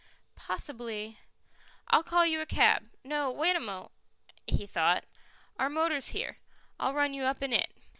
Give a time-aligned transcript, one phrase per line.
[0.33, 1.19] "Possibly"
[1.91, 2.89] "I'll call you a cab.
[3.03, 3.91] No; wait a mo"
[4.51, 5.05] He thought.
[5.59, 6.39] "Our motor's here.
[6.79, 7.71] I'll run you up in it."